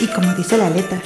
[0.00, 1.02] Y como dice la letra,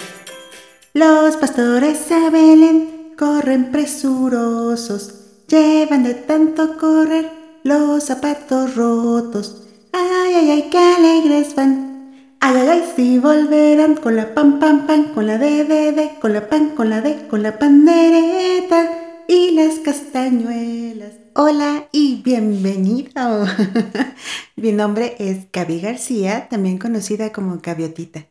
[0.93, 5.15] los pastores a Belén corren presurosos,
[5.49, 7.29] llevan de tanto correr
[7.65, 9.67] los zapatos rotos.
[9.93, 12.37] Ay, ay, ay, qué alegres van.
[12.39, 16.11] Ay, ay, ay, si volverán con la pan, pan, pan, con la de, de, de,
[16.21, 21.15] con la pan, con la de, con la pandereta y las castañuelas.
[21.35, 23.45] Hola y bienvenido.
[24.57, 28.27] Mi nombre es Gaby García, también conocida como Gaviotita.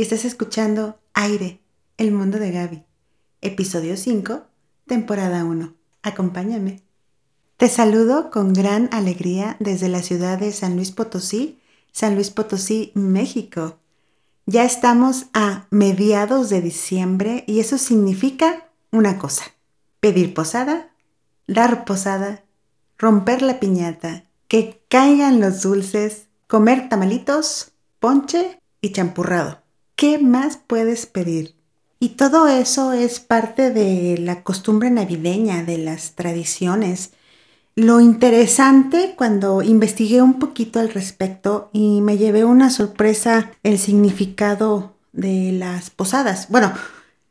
[0.00, 1.60] Y estás escuchando Aire,
[1.98, 2.84] el mundo de Gaby.
[3.42, 4.44] Episodio 5,
[4.86, 5.74] temporada 1.
[6.00, 6.80] Acompáñame.
[7.58, 11.60] Te saludo con gran alegría desde la ciudad de San Luis Potosí,
[11.92, 13.76] San Luis Potosí, México.
[14.46, 19.52] Ya estamos a mediados de diciembre y eso significa una cosa.
[20.00, 20.94] Pedir posada,
[21.46, 22.42] dar posada,
[22.96, 29.60] romper la piñata, que caigan los dulces, comer tamalitos, ponche y champurrado.
[30.00, 31.56] ¿Qué más puedes pedir?
[31.98, 37.10] Y todo eso es parte de la costumbre navideña, de las tradiciones.
[37.74, 44.96] Lo interesante cuando investigué un poquito al respecto y me llevé una sorpresa el significado
[45.12, 46.46] de las posadas.
[46.48, 46.72] Bueno,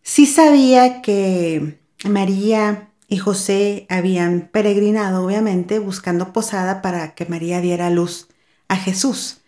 [0.04, 7.90] sí sabía que María y José habían peregrinado, obviamente, buscando posada para que María diera
[7.90, 8.28] luz
[8.68, 9.40] a Jesús,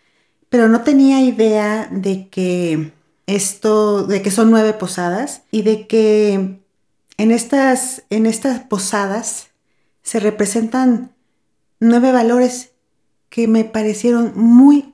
[0.50, 3.00] pero no tenía idea de que
[3.36, 6.60] esto, de que son nueve posadas y de que
[7.18, 9.50] en estas, en estas posadas
[10.04, 11.14] se representan
[11.80, 12.72] nueve valores
[13.30, 14.94] que me parecieron muy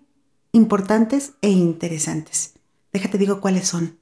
[0.52, 2.54] importantes e interesantes.
[2.94, 3.98] Déjate digo cuáles son.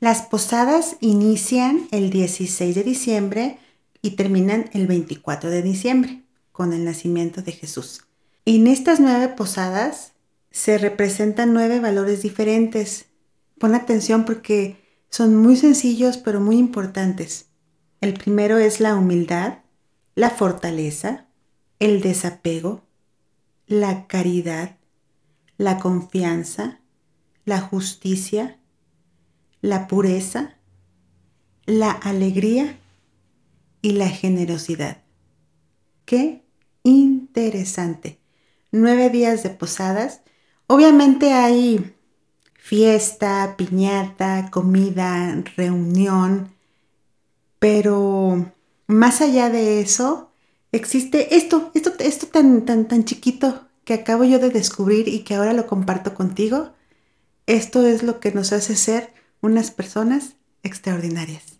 [0.00, 3.58] Las posadas inician el 16 de diciembre
[4.00, 8.04] y terminan el 24 de diciembre con el nacimiento de Jesús.
[8.44, 10.12] En estas nueve posadas
[10.50, 13.07] se representan nueve valores diferentes
[13.58, 14.76] Pon atención porque
[15.10, 17.46] son muy sencillos pero muy importantes.
[18.00, 19.58] El primero es la humildad,
[20.14, 21.26] la fortaleza,
[21.78, 22.84] el desapego,
[23.66, 24.76] la caridad,
[25.56, 26.80] la confianza,
[27.44, 28.58] la justicia,
[29.60, 30.56] la pureza,
[31.66, 32.78] la alegría
[33.82, 35.02] y la generosidad.
[36.04, 36.44] ¡Qué
[36.84, 38.20] interesante!
[38.70, 40.22] Nueve días de posadas.
[40.66, 41.94] Obviamente hay
[42.58, 46.52] fiesta, piñata, comida, reunión,
[47.58, 48.52] pero
[48.86, 50.30] más allá de eso,
[50.70, 55.34] existe esto, esto, esto tan, tan, tan chiquito que acabo yo de descubrir y que
[55.34, 56.72] ahora lo comparto contigo.
[57.46, 61.58] Esto es lo que nos hace ser unas personas extraordinarias.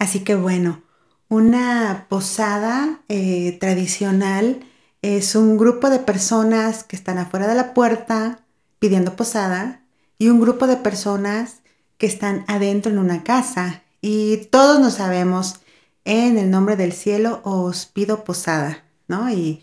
[0.00, 0.82] Así que bueno,
[1.28, 4.64] una posada eh, tradicional
[5.00, 8.40] es un grupo de personas que están afuera de la puerta
[8.80, 9.81] pidiendo posada
[10.18, 11.62] y un grupo de personas
[11.98, 15.60] que están adentro en una casa y todos nos sabemos
[16.04, 19.30] en el nombre del cielo os pido posada, ¿no?
[19.30, 19.60] Y,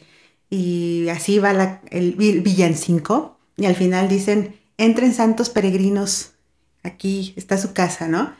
[1.09, 6.31] así va el villancico y al final dicen, entren santos peregrinos,
[6.81, 8.33] aquí está su casa, ¿no?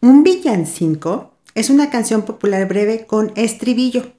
[0.00, 4.12] Un villancico es una canción popular breve con estribillo.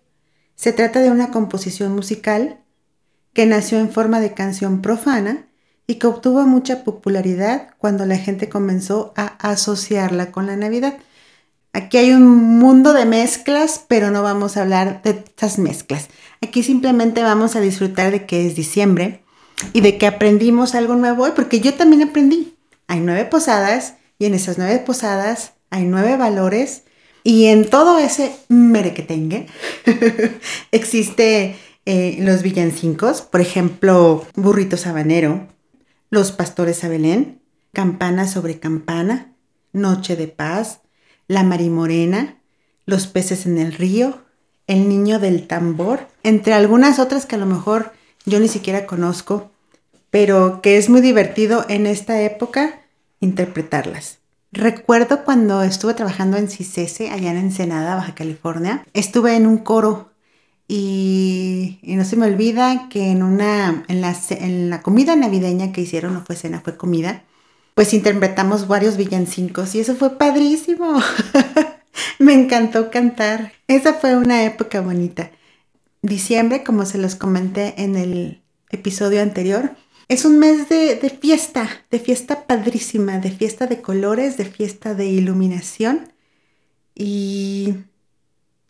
[0.55, 2.59] Se trata de una composición musical
[3.33, 5.47] que nació en forma de canción profana
[5.91, 10.97] y que obtuvo mucha popularidad cuando la gente comenzó a asociarla con la Navidad.
[11.73, 16.07] Aquí hay un mundo de mezclas, pero no vamos a hablar de estas mezclas.
[16.41, 19.25] Aquí simplemente vamos a disfrutar de que es diciembre
[19.73, 22.55] y de que aprendimos algo nuevo hoy, porque yo también aprendí.
[22.87, 26.83] Hay nueve posadas y en esas nueve posadas hay nueve valores
[27.21, 29.47] y en todo ese merequetengue
[30.71, 35.47] existe eh, los villancicos, por ejemplo, burrito sabanero,
[36.11, 37.41] los pastores a Belén,
[37.73, 39.33] Campana sobre campana,
[39.71, 40.81] Noche de paz,
[41.27, 42.37] La Marimorena,
[42.85, 44.19] Los peces en el río,
[44.67, 47.93] El niño del tambor, entre algunas otras que a lo mejor
[48.25, 49.51] yo ni siquiera conozco,
[50.09, 52.81] pero que es muy divertido en esta época
[53.21, 54.19] interpretarlas.
[54.51, 60.10] Recuerdo cuando estuve trabajando en CICESE, allá en Ensenada, Baja California, estuve en un coro
[60.73, 65.81] y, no se me olvida que en una, en la, en la comida navideña que
[65.81, 67.23] hicieron, no fue cena, fue comida,
[67.75, 70.97] pues interpretamos varios villancicos y eso fue padrísimo.
[72.19, 73.51] me encantó cantar.
[73.67, 75.31] Esa fue una época bonita.
[76.03, 79.75] Diciembre, como se los comenté en el episodio anterior,
[80.07, 84.93] es un mes de, de, fiesta, de fiesta padrísima, de fiesta de colores, de fiesta
[84.95, 86.13] de iluminación
[86.95, 87.73] y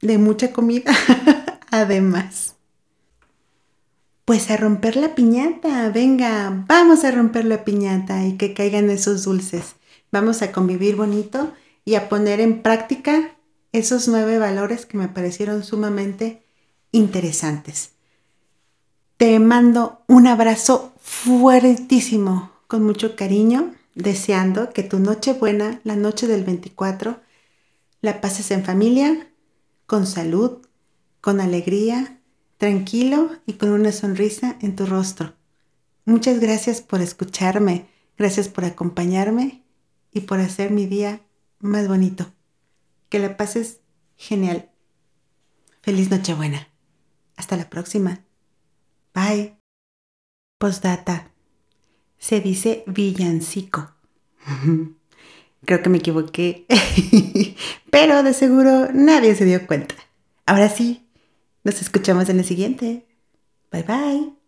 [0.01, 0.91] de mucha comida.
[1.71, 2.55] además.
[4.25, 9.23] Pues a romper la piñata, venga, vamos a romper la piñata y que caigan esos
[9.23, 9.75] dulces.
[10.11, 11.51] Vamos a convivir bonito
[11.83, 13.35] y a poner en práctica
[13.71, 16.43] esos nueve valores que me parecieron sumamente
[16.91, 17.93] interesantes.
[19.17, 26.27] Te mando un abrazo fuertísimo, con mucho cariño, deseando que tu noche buena, la noche
[26.27, 27.19] del 24,
[28.01, 29.27] la pases en familia,
[29.85, 30.59] con salud,
[31.21, 32.19] con alegría,
[32.57, 35.33] tranquilo y con una sonrisa en tu rostro.
[36.05, 37.87] Muchas gracias por escucharme,
[38.17, 39.63] gracias por acompañarme
[40.11, 41.21] y por hacer mi día
[41.59, 42.31] más bonito.
[43.09, 43.79] Que la pases
[44.15, 44.69] genial.
[45.81, 46.67] Feliz Nochebuena.
[47.35, 48.21] Hasta la próxima.
[49.13, 49.57] Bye.
[50.57, 51.31] Postdata.
[52.17, 53.91] Se dice villancico.
[55.65, 56.65] Creo que me equivoqué.
[57.91, 59.95] Pero de seguro nadie se dio cuenta.
[60.45, 61.00] Ahora sí,
[61.63, 63.05] nos escuchamos en el siguiente.
[63.71, 64.40] Bye bye.